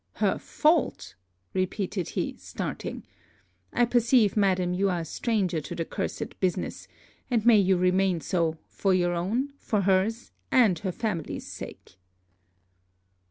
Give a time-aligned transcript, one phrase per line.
[0.15, 1.13] 'Her fault!'
[1.53, 3.03] repeated he, starting.
[3.71, 6.87] 'I perceive madam, you are a stranger to the cursed business;
[7.29, 11.99] and may you remain so, for your own, for her's, and her family's sake.'